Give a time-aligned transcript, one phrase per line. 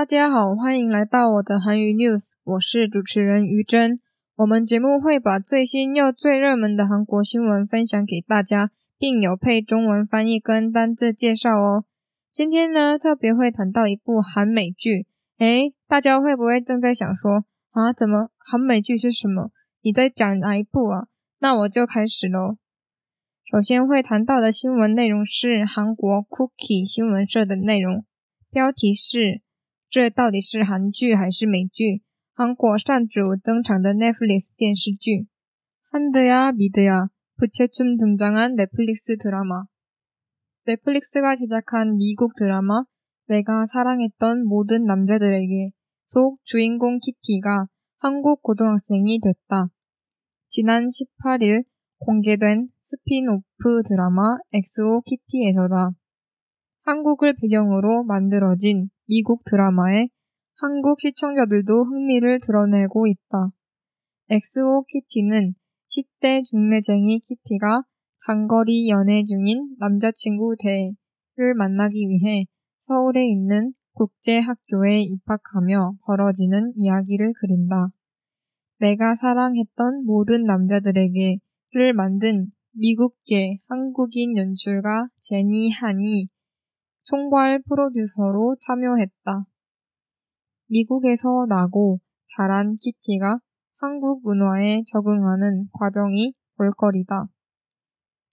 [0.00, 3.98] 大家好，欢迎来到我的韩语 news，我是主持人于真。
[4.36, 11.84] 我们节目会把最新又最热门的韩国新闻分享给大家，并有配中文翻译跟单字介绍哦。
[12.32, 15.06] 今天呢，特别会谈到一部韩美剧。
[15.36, 19.50] 诶，大家会不会正在想说啊，怎么韩美剧是什么？
[19.82, 21.08] 你在讲哪一部啊？
[21.40, 22.56] 那我就开始喽。
[23.44, 28.06] 首先会谈到的新闻内容是韩国 Cookie 新闻社的内容，
[28.50, 29.42] 标题是。
[29.89, 32.03] 这到底是韩剧还是美剧？
[32.33, 35.27] 韩国上主登场的 Netflix 电视剧。
[35.95, 39.63] 한드야미드야부채춤등장한 Netflix 드라마
[40.67, 42.83] Netflix가 제작한 미국 드라마
[43.27, 45.71] 내가 사랑했던 모든 남자들에게
[46.07, 47.67] 속 주인공 키티가
[47.99, 49.69] 한국 고등학생이 됐다.
[50.49, 51.63] 지난 18일
[51.99, 55.91] 공개된 스핀오프 드라마 엑소 키티에서다.
[56.84, 60.08] 한국을 배경으로 만들어진 미국 드라마에
[60.60, 63.50] 한국 시청자들도 흥미를 드러내고 있다.
[64.28, 65.54] 엑스오 키티는
[65.88, 67.82] 10대 중매쟁이 키티가
[68.18, 72.44] 장거리 연애 중인 남자친구 대를 만나기 위해
[72.78, 77.88] 서울에 있는 국제학교에 입학하며 벌어지는 이야기를 그린다.
[78.78, 86.28] 내가 사랑했던 모든 남자들에게를 만든 미국계 한국인 연출가 제니 한이
[87.10, 89.44] 총괄 프로듀서로 참여했다.
[90.68, 91.98] 미국에서 나고
[92.36, 93.40] 자란 키티가
[93.78, 97.26] 한국 문화에 적응하는 과정이 볼거리다.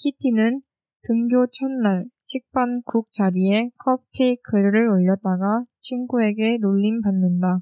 [0.00, 0.62] 키티는
[1.02, 7.60] 등교 첫날 식판국 자리에 컵케이크를 올렸다가 친구에게 놀림 받는다.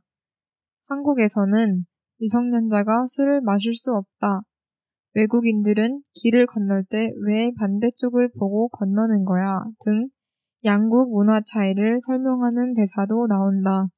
[0.87, 1.85] 한국에서는
[2.21, 4.41] 미성년자가 술을 마실 수 없다.
[5.15, 10.09] 외국인들은 길을 건널 때 왜 반대쪽을 보고 건너는 거야 등
[10.65, 13.89] 양국 문화 차이를 설명하는 대사도 나온다.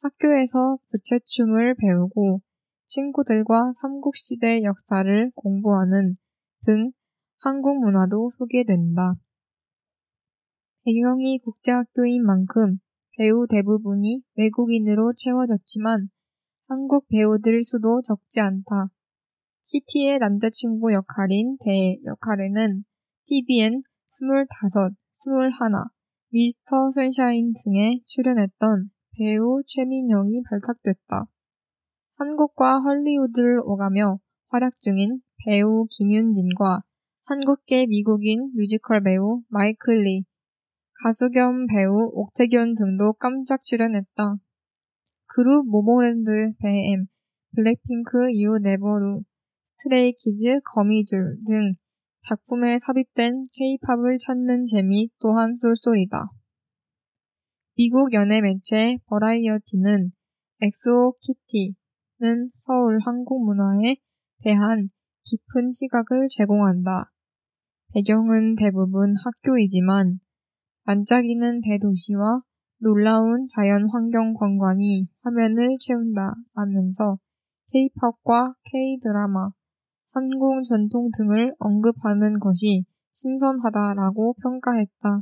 [0.00, 2.40] 학교에서 부채춤을 배우고
[2.86, 6.16] 친구들과 삼국시대 역사를 공부하는
[6.64, 6.92] 등
[7.40, 9.14] 한국 문화도 소개된다.
[10.84, 12.78] 배경이 국제학교인 만큼
[13.18, 16.10] 배우 대부분이 외국인으로 채워졌지만
[16.68, 18.88] 한국 배우들 수도 적지 않다.
[19.64, 22.84] 키티의 남자친구 역할인 대 역할에는
[23.24, 24.46] TVN 25,
[25.12, 25.84] 스물하나,
[26.30, 31.26] 미스터 선샤인 등에 출연했던 배우 최민영이 발탁됐다.
[32.16, 34.18] 한국과 헐리우드를 오가며
[34.48, 36.82] 활약 중인 배우 김윤진과
[37.24, 40.24] 한국계 미국인 뮤지컬 배우 마이클 리,
[41.02, 44.36] 가수 겸 배우 옥태견 등도 깜짝 출연했다.
[45.26, 47.06] 그룹 모모랜드 배엠,
[47.54, 49.22] 블랙핑크 유 네버루,
[49.62, 51.74] 스트레이키즈 거미줄 등
[52.22, 56.30] 작품에 삽입된 케이팝을 찾는 재미 또한 쏠쏠이다.
[57.76, 60.12] 미국 연예 매체 버라이어티는
[60.60, 63.96] 엑소 키티는 서울 한국 문화에
[64.44, 64.90] 대한
[65.24, 67.10] 깊은 시각을 제공한다.
[67.92, 70.20] 배경은 대부분 학교이지만
[70.84, 72.42] 반짝이는 대도시와
[72.78, 77.18] 놀라운 자연 환경 관광이 화면을 채운다 라면서
[77.72, 79.50] K-팝과 K-드라마,
[80.11, 85.21] 한국 전통 등을 언급하는 것이 신선하다라고 평가했다.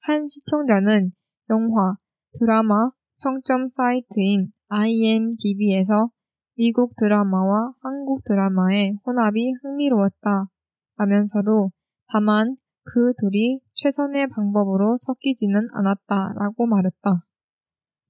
[0.00, 1.12] 한 시청자는
[1.50, 1.96] 영화,
[2.38, 2.90] 드라마
[3.20, 6.10] 평점 사이트인 IMDb에서
[6.56, 10.46] 미국 드라마와 한국 드라마의 혼합이 흥미로웠다
[10.96, 11.70] 라면서도
[12.06, 17.24] 다만 그 둘이 최선의 방법으로 섞이지는 않았다라고 말했다.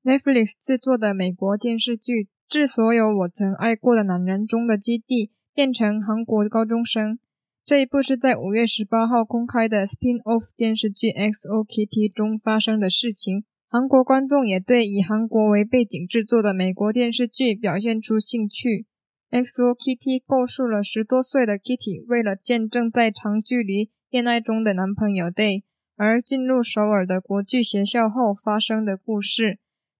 [0.05, 2.12] Netflix 制作的美国电视剧《
[2.49, 7.20] 致所有我曾爱过的男人》中的基地 变成韩国高中生。
[7.66, 11.66] 这一部是在五月十八号公开的 spin-off 电视剧《X.O.
[11.66, 13.44] Kitty》中发生的事情。
[13.68, 18.69] 韩国观众也对以韩国为背景制作的美国电视剧表现出兴趣。
[19.31, 19.75] 《X.O.
[19.75, 25.63] Kitty》构述了十多岁的 Kitty 为了见证在长距离恋爱中的男朋友 Day
[25.98, 29.60] 而进入首尔的国际学校后发生的故事。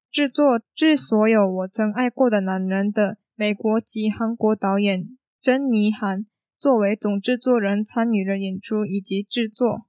[0.10, 5.19] 制作《致所有我曾爱过的男人》的美国籍韩国导演。
[5.42, 6.26] 珍妮·韩
[6.60, 9.86] 作为总制作人参与了演出以及制作。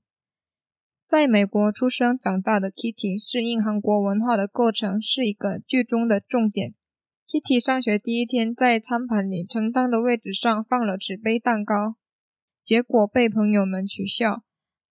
[1.04, 6.74] 在美国出生长大的 Kitty 适应韩国文化的过程是一个剧中的重点。
[7.26, 11.96] Kitty 上学第一天，在餐盘里承担的位置上放了纸杯蛋糕，
[12.62, 14.44] 结果被朋友们取笑。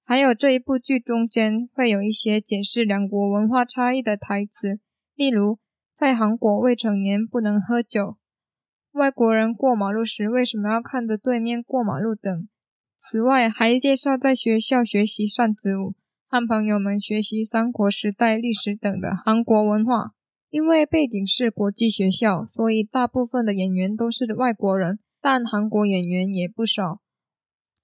[0.04, 4.82] 还有这一部剧中间会有一些解释两国文化差异的台词，
[5.16, 5.60] 例如
[5.96, 8.18] 在韩国未成年不能喝酒。
[8.94, 12.48] 外国人过马路时为什么要看着对面过马路等？
[12.98, 15.94] 此外，还介绍在学校学习扇子舞，
[16.28, 20.14] 和朋友们学习三国时代历史等的韩国文化。
[20.50, 27.02] 因为背景是国际学校，所以大部分的演员都是外国人，但韩国演员也不少。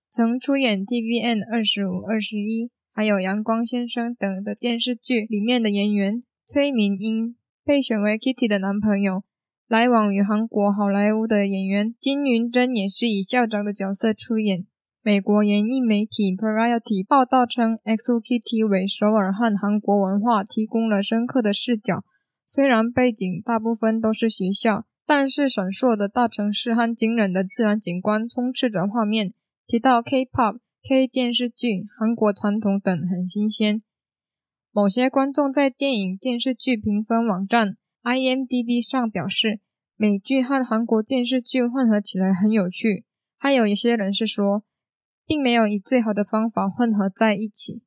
[0.09, 9.23] 曾出演 TVN 二十五、二十一，还有《阳光先生》等的电视剧里面的演员崔明英被选为 Kitty 的男朋友。
[9.67, 14.67] 来往于韩国好莱坞的演员金云珍也是以校长的角色出演。
[15.01, 22.03] 美国演艺媒体 Variety 报道称 X O K T 为首尔和韩国文化提供了深刻的视角。
[22.45, 29.33] 虽然背景大部分都是学校，但是闪烁的大城市和惊人的自然景观充斥着画面。
[29.65, 33.81] 提到 K-pop、K 电视剧、韩国传统等很新鲜。
[34.71, 37.77] 某些观众在电影电视剧评分网站。
[38.05, 39.59] IMDB 上表示，
[39.95, 43.03] 美剧和韩国电视剧混合起来很有趣。
[43.35, 44.63] 还有一些人是说，
[45.25, 47.81] 并没有以最好的方法混合在一起。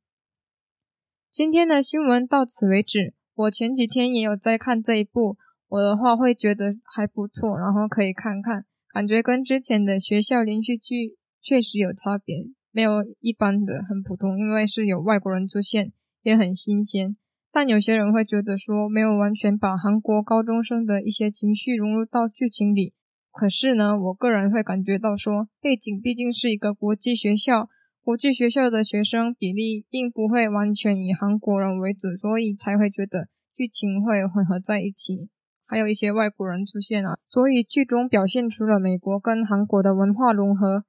[1.30, 3.14] 今天的新闻到此为止。
[3.36, 5.36] 我前几天也有在看这一部，
[5.68, 15.92] 我的话会觉得还不错，然后可以看看，感觉跟之前的学校连续剧确实有差别，没有一般的很普通，因为是有外国人出现，
[16.22, 17.16] 也很新鲜。
[17.50, 22.94] 但有些人会觉得说没有完全把韩国高中生的一些情绪融入到剧情里。
[23.32, 27.68] 可是呢，我个人会感觉到说，背景毕竟是一个国际学校，
[28.02, 35.30] 国际学校的学生比例并不会完全以韩国人为主，所以才会觉得剧情会混合在一起，
[35.66, 37.16] 还有一些外国人出现啊。
[37.26, 40.84] 所以剧中表现出了美国跟韩国的文化融合，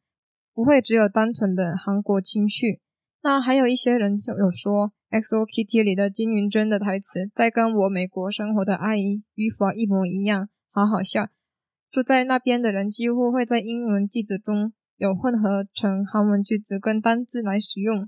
[0.54, 2.82] 不会只有单纯的韩国情绪。
[3.22, 4.92] 那还有一些人就有说。
[5.10, 11.30] XO Kitty 里的金云珍的台词，在跟我美国生活的阿姨语法一模一样，好好笑。
[11.90, 18.08] 住在那边的人几乎会在英文句子中有混合成韩文句子跟单字来使用。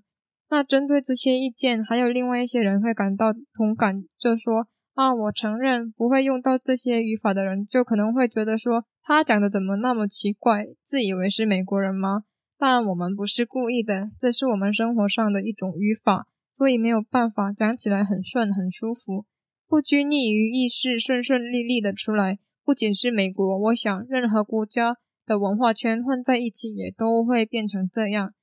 [0.51, 12.25] 那针对这些意见，还有另外一些人会感到同感，就说啊，我承认不会用到这些语法的人，就可能会觉得说他讲的怎么那么奇怪，自以为是美国人吗？
[12.59, 16.27] 但我们不是故意的，这是我们生活上的一种语法。
[16.62, 19.25] 所以没有办法讲起来很顺很舒服，
[19.68, 22.38] 不拘泥于意识，顺顺利利的出来。
[22.63, 28.36] 不仅是美国，我想任何国家的文化圈混在一起也都会变成这样。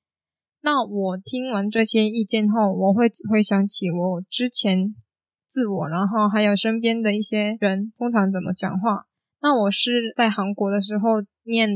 [0.63, 4.97] 那我听完这些意见后，我会回想起我之前
[5.47, 9.07] 自我，然后还有身边的一些人通常怎么讲话。
[9.41, 11.71] 那我是在韩国的时候念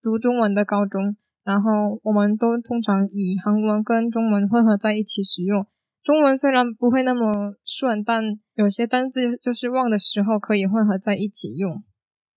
[0.00, 5.66] 读中文的高中，然后我们都通常以韩文跟中文混合在一起使用。
[6.02, 8.22] 中文虽然不会那么顺，但
[8.54, 11.82] 有些单字就是忘的时候可以混合在一起用。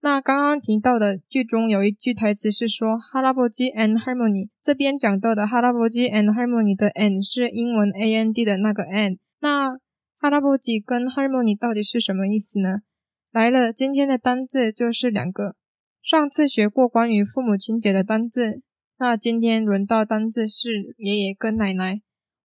[0.01, 9.19] 那刚刚提到的剧中有一句台词是说“哈拉伯基 and harmony”，这边讲到的“哈拉伯基 and harmony” 的 “and” 是英文 “a n d” 的那个 “and”。
[9.39, 9.77] 那
[10.19, 12.79] “哈拉伯基”跟 “harmony” 到底是什么意思呢？
[13.31, 15.55] 来了，今天的单字就是两个。
[16.01, 18.61] 上次学过关于父母亲节的单字，
[18.99, 22.01] 那今天轮到单字是爷爷跟奶奶。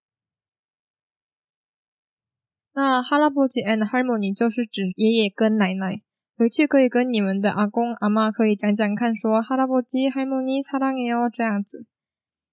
[2.73, 6.03] 那哈拉伯吉 and harmony 就是指爷爷跟奶奶。
[6.37, 11.87] 回去可以跟你们的阿公阿妈可以讲讲看，说哈拉伯吉 harmony 擦亮眼哦这样子。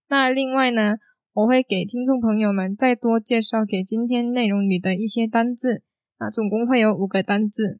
[0.08, 0.96] 那另外呢，
[1.34, 5.84] 我会给听众朋友们再多介绍给今天内容里的一些单字。
[6.18, 7.80] 那总共会有五个单字。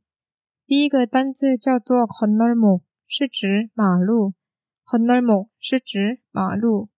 [0.66, 4.32] 第一个单字叫做 “connormo”，是指马路。“
[4.87, 6.88] connormo” 是指马路。“